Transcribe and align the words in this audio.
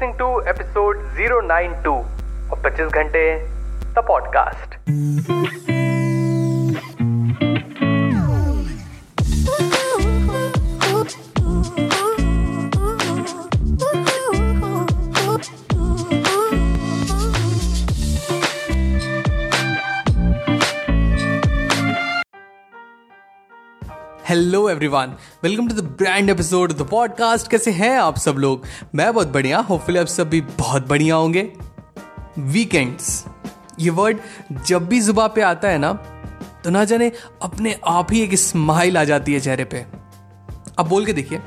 listening 0.00 0.16
to 0.18 0.42
episode 0.46 0.96
092 1.16 1.92
of 2.52 2.62
25 2.62 2.90
घंटे 2.90 3.24
the 3.94 4.04
podcast 4.08 4.76
Hello 24.31 24.69
everyone 24.69 25.13
welcome 25.43 25.67
to 25.67 25.75
the 25.75 25.79
brand 25.99 26.29
episode 26.29 26.73
the 26.73 26.81
podcast 26.81 27.49
कैसे 27.51 27.71
हैं 27.71 27.97
आप 27.99 28.17
सब 28.17 28.35
लोग? 28.35 28.63
मैं 28.95 29.13
बहुत 29.13 29.27
बढ़िया 29.27 29.59
होपफुली 29.59 29.99
आप 29.99 30.07
सब 30.07 30.29
भी 30.29 30.41
बहुत 30.41 30.87
बढ़िया 30.87 31.15
होंगे. 31.15 31.41
वीकेंड्स 32.39 33.25
ये 33.79 33.89
वर्ड 33.89 34.17
जब 34.67 34.87
भी 34.87 35.01
जुबा 35.01 35.27
पे 35.27 35.41
आता 35.41 35.67
है 35.67 35.77
ना 35.77 35.91
तो 36.63 36.69
ना 36.69 36.83
जाने 36.83 37.11
अपने 37.41 37.75
आप 37.87 38.11
ही 38.11 38.21
एक 38.21 38.35
स्माइल 38.35 38.97
आ 38.97 39.03
जाती 39.03 39.33
है 39.33 39.39
चेहरे 39.39 39.63
पे. 39.63 39.85
अब 40.79 40.87
बोल 40.89 41.05
के 41.05 41.13
देखिए. 41.13 41.37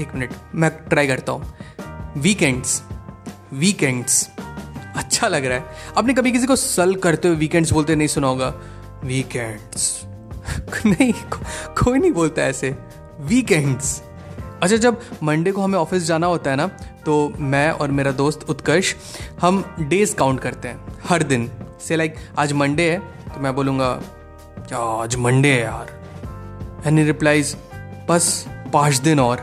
एक 0.00 0.14
मिनट 0.14 0.34
मैं 0.54 0.70
ट्राई 0.70 1.06
करता 1.06 1.32
हूँ. 1.32 1.54
वीकेंड्स 2.16 2.82
वीकेंड्स 3.52 4.30
अच्छा 4.96 5.28
लग 5.28 5.44
रहा 5.44 5.58
है. 5.58 5.64
आपने 5.98 6.14
कभी 6.14 6.32
किसी 6.32 6.46
को 6.46 6.56
सल 6.56 6.94
करते 6.94 7.28
हुए 7.28 7.36
वीकेंड्स 7.36 7.72
बोलते 7.72 7.96
नहीं 7.96 8.08
सुना 8.08 8.26
होगा? 8.26 8.54
वीकेंड्स 9.04 10.07
नहीं 10.86 11.12
को, 11.12 11.38
कोई 11.74 11.98
नहीं 11.98 12.12
बोलता 12.12 12.42
ऐसे। 12.42 12.76
वीकेंड्स 13.20 14.00
अच्छा 14.62 14.76
जब 14.76 15.00
मंडे 15.22 15.52
को 15.52 15.62
हमें 15.62 15.78
ऑफ़िस 15.78 16.02
जाना 16.04 16.26
होता 16.26 16.50
है 16.50 16.56
ना 16.56 16.66
तो 17.06 17.32
मैं 17.40 17.70
और 17.70 17.90
मेरा 17.90 18.12
दोस्त 18.12 18.44
उत्कर्ष 18.50 18.94
हम 19.40 19.62
डेज़ 19.80 20.14
काउंट 20.16 20.40
करते 20.40 20.68
हैं 20.68 20.98
हर 21.08 21.22
दिन। 21.22 21.50
से 21.80 21.96
लाइक 21.96 22.16
आज 22.38 22.52
मंडे 22.52 22.90
है 22.90 22.98
तो 23.28 23.40
मैं 23.40 23.54
बोलूँगा 23.54 23.90
आज 24.76 25.16
मंडे 25.16 25.52
है 25.52 25.60
यार? 25.60 25.94
एनी 26.86 27.04
रिप्लाइज 27.04 27.56
बस 28.08 28.44
पाँच 28.72 28.96
दिन 28.98 29.20
और। 29.20 29.40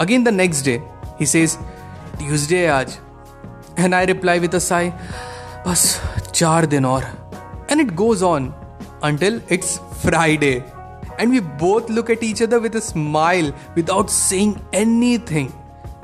Again 0.00 0.24
the 0.24 0.28
next 0.28 0.64
day 0.64 0.80
he 1.20 1.26
says 1.26 1.56
Tuesday 2.18 2.58
है 2.58 2.68
आज. 2.70 2.98
And 3.78 3.94
I 3.94 4.06
reply 4.06 4.38
with 4.38 4.54
a 4.54 4.58
sigh 4.58 4.90
बस 5.66 6.00
चार 6.34 6.66
दिन 6.66 6.86
और। 6.86 7.04
And 7.70 7.80
it 7.80 7.94
goes 7.94 8.22
on 8.22 8.52
until 9.02 9.40
it's 9.48 9.80
Friday. 10.02 10.62
And 11.18 11.30
we 11.30 11.40
both 11.40 11.88
look 11.88 12.10
at 12.10 12.22
each 12.22 12.42
other 12.42 12.60
with 12.60 12.74
a 12.76 12.80
smile 12.80 13.52
without 13.74 14.10
saying 14.10 14.60
anything. 14.72 15.52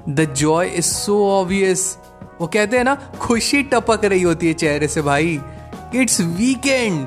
The 0.06 0.26
joy 0.26 0.68
is 0.68 0.86
so 0.86 1.16
obvious. 1.30 1.96
वो 2.40 2.46
कहते 2.46 2.76
हैं 2.76 2.84
ना, 2.84 2.94
खुशी 3.20 3.62
टपक 3.72 4.04
रही 4.04 4.22
होती 4.22 4.46
है 4.46 4.54
चेहरे 4.54 4.88
से 4.88 5.02
भाई 5.02 5.40
इट्स 5.94 6.20
वीकेंड 6.20 7.06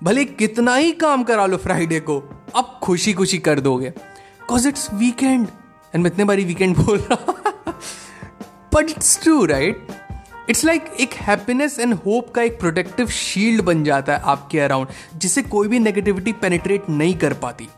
भले 0.00 0.24
कितना 0.24 0.74
ही 0.74 0.90
काम 1.02 1.22
करा 1.24 1.46
लो 1.46 1.56
फ्राइडे 1.56 2.00
को, 2.00 2.18
अब 2.56 2.78
खुशी 2.82 3.12
खुशी 3.12 3.38
कर 3.38 3.60
दोगे 3.60 3.90
बिकॉज़ 3.90 4.68
इट्स 4.68 4.88
वीकेंड 4.94 5.46
एंड 5.94 6.02
मैं 6.02 6.10
इतने 6.10 6.24
बारी 6.24 6.44
वीकेंड 6.44 6.76
बोल 6.76 6.98
रहा 6.98 7.32
but 8.74 8.90
it's 8.90 9.18
true 9.22 9.44
right 9.44 9.86
it's 10.50 10.64
like 10.64 10.84
like 10.84 11.00
एक 11.00 11.14
हैप्पीनेस 11.14 11.78
एंड 11.78 11.94
होप 11.94 12.30
का 12.34 12.42
एक 12.42 12.58
प्रोटेक्टिव 12.60 13.08
शील्ड 13.08 13.62
बन 13.62 13.82
जाता 13.84 14.12
है 14.12 14.20
आपके 14.24 14.58
अराउंड 14.60 14.88
जिसे 15.16 15.42
कोई 15.42 15.68
भी 15.68 15.78
नेगेटिविटी 15.78 16.32
पेनिट्रेट 16.32 16.88
नहीं 16.90 17.14
कर 17.14 17.32
पाती। 17.32 17.68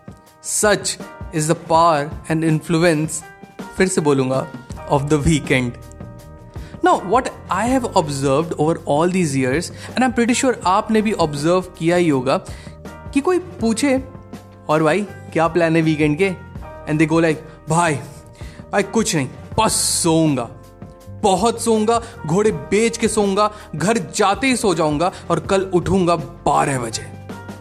Such 0.42 0.98
is 1.34 1.52
the 1.52 1.56
power 1.70 2.10
and 2.30 2.44
influence 2.44 3.22
फिर 3.76 3.88
से 3.88 4.00
बोलूँगा 4.00 4.46
of 4.90 5.02
the 5.02 5.12
weekend 5.26 5.72
know 6.84 6.94
what 7.04 7.28
I 7.50 7.68
have 7.68 7.86
observe 7.86 8.54
over 8.58 8.82
all 8.88 9.12
these 9.12 9.36
years 9.36 9.70
and 9.70 9.98
I 9.98 10.04
am 10.04 10.12
pretty 10.12 10.34
sure 10.34 10.60
आपने 10.66 11.02
भी 11.02 11.12
ऑब्ज़र्व 11.12 11.60
किया 11.78 11.96
ही 11.96 12.08
होगा, 12.08 12.36
कि 13.14 13.20
कोई 13.20 13.38
पूछे, 13.38 13.96
और 14.68 14.82
भाई, 14.82 15.02
क्या 15.32 15.48
प्लान 15.48 15.76
है 15.76 15.82
वीकेंड 15.82 16.18
के? 16.18 16.24
एंड 16.88 16.98
दे 16.98 17.06
गो 17.06 17.20
लाइक 17.20 17.44
भाई 17.68 17.94
भाई, 18.72 18.82
कुछ 18.82 19.16
नहीं, 19.16 19.28
बस 19.58 19.72
सोऊँगा। 19.72 20.48
बहुत 21.22 21.60
सोऊँगा, 21.62 22.00
घोड़े 22.26 22.50
बेच 22.70 22.96
के 22.96 23.08
सोऊँगा, 23.08 23.50
घर 23.76 23.98
जाते 24.16 24.46
ही 24.46 24.56
सो 24.56 24.74
जाऊँगा 24.74 25.12
और 25.30 25.40
कल 25.40 25.70
उठूँगा 25.74 26.16
बारह 26.16 26.78
बजे। 26.80 27.02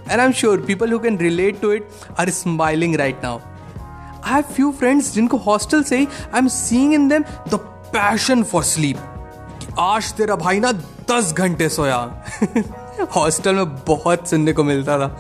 And 0.09 0.19
I 0.19 0.25
am 0.25 0.31
sure 0.31 0.61
people 0.61 0.91
who 0.91 0.99
can 0.99 1.17
relate 1.17 1.61
to 1.61 1.71
it 1.71 1.89
are 2.19 2.29
smiling 2.29 2.95
right 2.95 3.23
now 3.23 3.37
I 3.37 4.33
have 4.33 4.53
few 4.53 4.71
friends 4.71 5.13
जिनको 5.13 5.37
हॉस्टल 5.37 5.83
से 5.83 5.97
ही 5.97 6.05
I 6.05 6.39
am 6.39 6.47
seeing 6.47 6.93
in 6.93 7.07
them 7.07 7.23
the 7.49 7.59
passion 7.93 8.43
for 8.43 8.63
sleep 8.63 9.75
आज 9.79 10.13
तेरा 10.13 10.35
भाई 10.35 10.59
ना 10.59 10.71
दस 11.11 11.33
घंटे 11.33 11.69
सोया। 11.69 11.97
हॉस्टल 13.15 13.55
में 13.55 13.75
बहुत 13.85 14.27
सुनने 14.29 14.53
को 14.53 14.63
मिलता 14.63 14.97
था। 14.99 15.19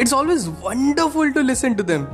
It's 0.00 0.12
always 0.12 0.46
wonderful 0.64 1.30
to 1.30 1.40
listen 1.40 1.74
to 1.74 1.82
them 1.82 2.06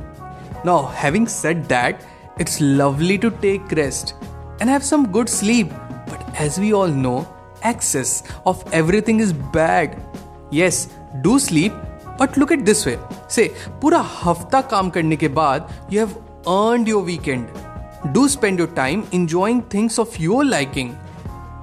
now 0.65 0.87
having 0.95 1.27
said 1.27 1.63
that 1.67 1.99
it's 2.41 2.57
lovely 2.61 3.17
to 3.17 3.29
take 3.29 3.73
rest 3.73 4.15
and 4.60 4.70
have 4.70 4.84
some 4.84 5.10
good 5.12 5.28
sleep. 5.28 5.70
But 6.06 6.22
as 6.34 6.58
we 6.58 6.72
all 6.72 6.88
know, 6.88 7.28
excess 7.62 8.22
of 8.44 8.64
everything 8.72 9.20
is 9.20 9.32
bad. 9.32 10.00
Yes, 10.50 10.88
do 11.22 11.38
sleep, 11.38 11.72
but 12.18 12.36
look 12.36 12.52
at 12.52 12.64
this 12.64 12.86
way. 12.86 12.98
Say, 13.28 13.48
पूरा 13.82 14.00
हफ्ता 14.24 14.60
काम 14.72 14.90
करने 14.90 15.16
के 15.16 15.28
बाद 15.28 15.68
you 15.90 16.00
have 16.00 16.16
earned 16.46 16.88
your 16.88 17.02
weekend. 17.02 17.48
Do 18.12 18.28
spend 18.28 18.58
your 18.58 18.68
time 18.68 19.06
enjoying 19.12 19.62
things 19.62 19.98
of 19.98 20.18
your 20.18 20.44
liking. 20.44 20.96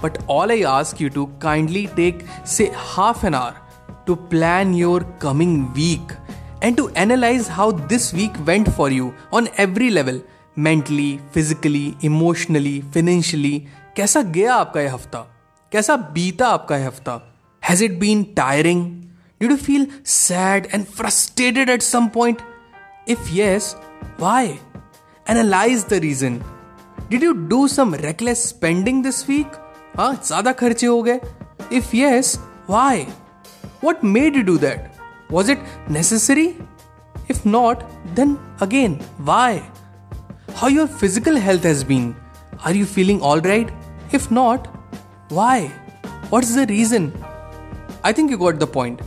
But 0.02 0.22
all 0.28 0.52
I 0.52 0.62
ask 0.70 1.00
you 1.00 1.10
to 1.12 1.28
kindly 1.40 1.88
take, 1.88 2.26
say, 2.44 2.72
half 2.96 3.24
an 3.24 3.34
hour 3.34 3.56
to 4.06 4.16
plan 4.16 4.74
your 4.74 5.00
coming 5.20 5.72
week 5.74 6.12
and 6.62 6.76
to 6.78 6.90
analyze 6.90 7.48
how 7.48 7.72
this 7.72 8.12
week 8.14 8.34
went 8.46 8.72
for 8.74 8.90
you 8.90 9.14
on 9.32 9.48
every 9.58 9.90
level 9.90 10.22
mentally 10.59 11.19
physically 11.35 11.95
emotionally 12.05 12.81
financially 12.95 13.59
कैसा 13.97 14.23
गया 14.23 14.55
आपका 14.55 14.81
यह 14.81 14.95
हफ़्ता? 14.95 15.19
कैसा 15.73 15.97
बीता 15.97 16.49
आपका 16.49 16.77
यह 16.77 16.87
हफ़्ता? 16.87 17.21
Has 17.63 17.85
it 17.85 17.99
been 17.99 18.23
tiring 18.37 18.85
did 19.41 19.51
you 19.51 19.57
feel 19.57 19.87
sad 20.07 20.67
and 20.75 20.85
frustrated 20.87 21.71
at 21.71 21.83
some 21.83 22.07
point 22.09 22.43
if 23.09 23.29
yes 23.35 23.75
why 24.21 24.47
analyse 25.27 25.85
the 25.91 26.01
reason 26.03 26.41
did 27.11 27.23
you 27.25 27.33
do 27.49 27.67
some 27.69 27.95
reckless 27.95 28.49
spending 28.49 29.03
this 29.05 29.29
week 29.31 29.57
हाँ 29.97 30.13
ज़्यादा 30.27 30.53
खर्चे 30.53 30.87
हो 30.87 31.03
गए। 31.03 31.21
If 31.73 31.97
yes 31.97 32.39
why 32.71 33.07
what 33.85 34.05
made 34.05 34.37
you 34.37 34.43
do 34.43 34.59
that 34.59 34.93
was 35.33 35.51
it 35.53 35.65
necessary 35.91 36.47
if 37.31 37.49
not 37.49 37.83
then 38.15 38.37
again 38.63 39.01
why 39.21 39.61
how 40.59 40.67
your 40.67 40.89
physical 40.89 41.37
health 41.37 41.63
has 41.63 41.85
been. 41.85 42.17
Are 42.65 42.75
you 42.75 42.85
feeling 42.85 43.21
alright? 43.23 43.71
If 44.11 44.29
not, 44.29 44.67
why? 45.31 45.69
What's 46.31 46.53
the 46.55 46.67
reason? 46.67 47.13
I 48.03 48.13
think 48.13 48.33
you 48.33 48.39
got 48.39 48.59
the 48.59 48.67
point. 48.67 49.01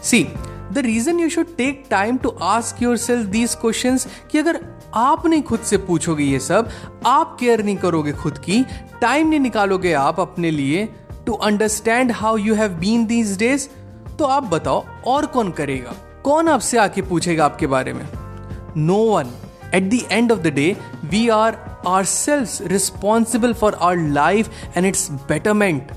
See, 0.00 0.30
the 0.72 0.82
reason 0.82 1.20
you 1.20 1.30
should 1.30 1.56
take 1.56 1.88
time 1.88 2.18
to 2.20 2.32
ask 2.40 2.80
yourself 2.80 3.30
these 3.36 3.54
questions 3.54 4.06
कि 4.30 4.38
अगर 4.38 4.60
आप 4.94 5.26
नहीं 5.26 5.42
खुद 5.42 5.60
से 5.70 5.76
पूछोगे 5.86 6.24
ये 6.24 6.40
सब 6.40 6.70
आप 7.06 7.36
केयर 7.40 7.62
नहीं 7.64 7.76
करोगे 7.84 8.12
खुद 8.22 8.38
की 8.46 8.62
टाइम 9.00 9.28
नहीं 9.28 9.40
निकालोगे 9.40 9.92
आप 10.00 10.20
अपने 10.20 10.50
लिए 10.50 10.88
to 11.26 11.34
understand 11.50 12.12
how 12.22 12.36
you 12.36 12.54
have 12.54 12.74
been 12.80 13.06
these 13.06 13.36
days 13.38 13.68
तो 14.18 14.24
आप 14.38 14.50
बताओ 14.54 14.84
और 15.14 15.26
कौन 15.36 15.50
करेगा 15.60 15.94
कौन 16.24 16.48
आपसे 16.48 16.78
आके 16.78 17.02
पूछेगा 17.12 17.44
आपके 17.44 17.66
बारे 17.76 17.92
में 17.92 18.06
no 18.76 19.00
one 19.10 19.32
At 19.73 19.89
the 19.89 20.05
end 20.09 20.31
of 20.31 20.43
the 20.43 20.51
day, 20.51 20.75
we 21.11 21.29
are 21.29 21.53
ourselves 21.85 22.61
responsible 22.71 23.53
for 23.53 23.75
our 23.77 23.97
life 23.97 24.49
and 24.75 24.85
its 24.85 25.09
betterment. 25.31 25.91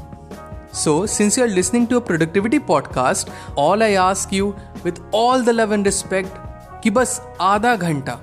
So, 0.72 1.06
since 1.06 1.36
you're 1.36 1.48
listening 1.48 1.86
to 1.88 1.96
a 1.96 2.00
productivity 2.00 2.58
podcast, 2.58 3.30
all 3.56 3.82
I 3.82 3.92
ask 3.92 4.32
you 4.32 4.54
with 4.84 5.00
all 5.12 5.42
the 5.42 5.52
love 5.52 5.72
and 5.72 5.86
respect 5.86 6.38
कि 6.82 6.90
बस 6.90 7.20
आधा 7.40 7.74
घंटा 7.76 8.18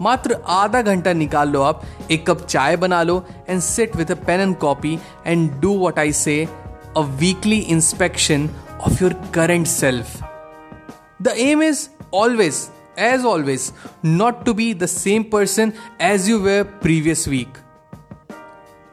मात्र 0.00 0.36
आधा 0.50 0.80
घंटा 0.82 1.12
निकाल 1.12 1.48
लो 1.50 1.60
आप 1.62 1.82
एक 2.10 2.26
कप 2.30 2.44
चाय 2.46 2.76
बना 2.76 3.02
लो 3.02 3.16
and 3.48 3.60
sit 3.60 3.96
with 3.96 4.10
a 4.10 4.14
pen 4.26 4.40
and 4.40 4.56
copy 4.64 4.98
and 5.26 5.50
do 5.60 5.78
what 5.78 5.98
I 5.98 6.12
say 6.18 6.34
a 6.96 7.00
weekly 7.20 7.58
inspection 7.76 8.48
of 8.86 9.02
your 9.02 9.12
current 9.34 9.66
self 9.66 10.22
the 11.22 11.34
aim 11.46 11.62
is 11.62 11.88
always 12.14 12.60
as 12.97 13.23
always, 13.23 13.71
not 14.03 14.45
to 14.45 14.53
be 14.53 14.73
the 14.73 14.87
same 14.87 15.23
person 15.23 15.73
as 15.99 16.27
you 16.27 16.41
were 16.41 16.63
previous 16.63 17.27
week. 17.27 17.49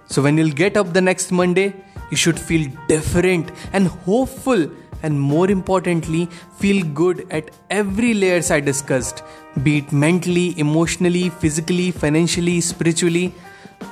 So 0.07 0.23
when 0.23 0.39
you'll 0.39 0.51
get 0.51 0.77
up 0.77 0.93
the 0.93 1.01
next 1.01 1.33
Monday, 1.33 1.75
you 2.11 2.17
should 2.17 2.39
feel 2.39 2.71
different 2.87 3.51
and 3.73 3.89
hopeful 3.89 4.71
and 5.03 5.21
more 5.21 5.51
importantly, 5.51 6.29
feel 6.59 6.85
good 6.87 7.27
at 7.31 7.51
every 7.69 8.15
layers 8.15 8.51
I 8.51 8.61
discussed, 8.61 9.23
be 9.63 9.79
it 9.79 9.93
mentally, 9.93 10.59
emotionally, 10.59 11.29
physically, 11.29 11.91
financially, 11.91 12.61
spiritually. 12.63 13.35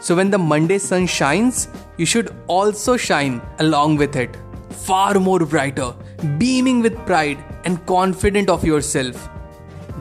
So 0.00 0.16
when 0.16 0.30
the 0.30 0.38
Monday 0.38 0.78
sun 0.78 1.06
shines, 1.06 1.68
you 1.98 2.06
should 2.06 2.34
also 2.46 2.96
shine 2.96 3.42
along 3.58 3.96
with 3.96 4.16
it. 4.16 4.36
Far 4.70 5.14
more 5.20 5.40
brighter, 5.40 5.94
beaming 6.38 6.80
with 6.80 6.96
pride 7.04 7.44
and 7.66 7.84
confident 7.84 8.48
of 8.48 8.64
yourself. 8.64 9.28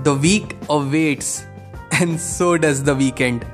The 0.04 0.16
week 0.16 0.56
awaits, 0.68 1.44
and 1.92 2.20
so 2.20 2.58
does 2.58 2.84
the 2.84 2.96
weekend. 2.96 3.46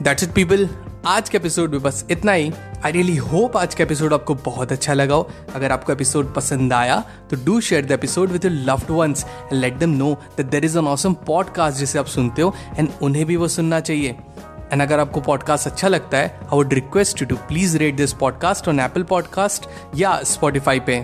That's 0.00 0.24
it, 0.24 0.34
people. 0.34 0.66
आज 1.06 1.28
के 1.28 1.36
episode 1.38 1.70
में 1.70 1.82
बस 1.82 2.04
इतना 2.10 2.32
ही 2.32 2.50
I 2.84 2.92
really 2.92 3.14
hope 3.16 3.56
आज 3.56 3.74
का 3.74 3.84
episode 3.84 4.14
आपको 4.14 4.34
बहुत 4.44 4.72
अच्छा 4.72 4.94
लगा 4.94 5.14
हो 5.14 5.28
अगर 5.54 5.72
आपको 5.72 5.92
एपिसोड 5.92 6.34
पसंद 6.34 6.72
आया 6.72 6.98
तो 7.30 7.36
do 7.44 7.60
share 7.60 7.86
the 7.86 7.92
episode 7.92 8.30
with 8.30 8.44
your 8.44 8.54
loved 8.54 8.90
ones 8.90 9.24
and 9.24 9.60
let 9.60 9.76
them 9.78 9.90
know 9.98 10.12
that 10.36 10.46
there 10.46 10.64
is 10.64 10.76
an 10.78 10.88
awesome 10.88 11.14
podcast 11.26 11.78
जिसे 11.78 11.98
आप 11.98 12.06
सुनते 12.16 12.42
हो 12.42 12.54
एंड 12.78 12.88
उन्हें 13.02 13.24
भी 13.26 13.36
वो 13.36 13.48
सुनना 13.48 13.80
चाहिए 13.80 14.16
एंड 14.72 14.82
अगर 14.82 15.00
आपको 15.00 15.20
पॉडकास्ट 15.30 15.68
अच्छा 15.68 15.88
लगता 15.88 16.18
है 16.18 16.28
I 16.42 16.56
would 16.56 16.74
request 16.74 17.22
you 17.22 17.28
to 17.28 17.36
please 17.48 17.78
rate 17.78 17.96
this 17.96 18.12
podcast 18.20 18.68
on 18.68 18.80
Apple 18.80 19.02
podcast 19.14 19.68
या 19.96 20.20
स्पॉटिफाई 20.34 20.80
पे 20.80 21.02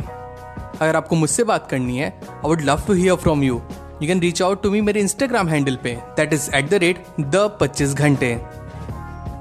अगर 0.80 0.96
आपको 0.96 1.16
मुझसे 1.16 1.44
बात 1.44 1.70
करनी 1.70 1.98
है 1.98 2.20
I 2.22 2.40
would 2.44 2.60
love 2.60 2.82
to 2.86 2.92
hear 2.92 3.14
from 3.14 3.42
you 3.42 3.62
you 4.02 4.06
can 4.06 4.20
reach 4.20 4.42
out 4.42 4.62
to 4.62 4.70
me 4.70 4.80
मेरे 4.80 5.00
इंस्टाग्राम 5.00 5.48
हैंडल 5.48 5.76
पे. 5.76 5.98
That 6.16 6.32
is 6.32 6.50
at 6.54 6.70
the 6.70 6.74
rate 6.74 7.06
the 7.20 7.58
पच्चीस 7.60 7.94
घंटे. 7.94 8.40